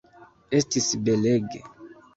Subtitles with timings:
[0.61, 1.65] Estis belege.